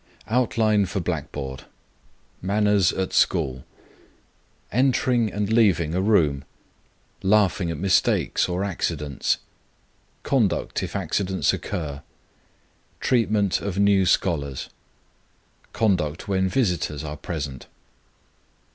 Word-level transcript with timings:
OUTLINE 0.29 0.87
FOR 0.87 0.99
BLACKBOARD. 0.99 1.65
MANNERS 2.41 2.91
AT 2.91 3.13
SCHOOL. 3.13 3.63
Entering 4.71 5.31
and 5.31 5.53
leaving 5.53 5.91
room. 5.91 6.43
Laughing 7.21 7.69
at 7.69 7.77
mistakes 7.77 8.49
or 8.49 8.63
accidents. 8.63 9.37
Conduct 10.23 10.81
if 10.81 10.95
accidents 10.95 11.53
occur. 11.53 12.01
Treatment 12.99 13.61
of 13.61 13.77
new 13.77 14.07
scholars. 14.07 14.69
_Conduct 15.71 16.21
when 16.23 16.49
visitors 16.49 17.03
are 17.03 17.15
present. 17.17 17.67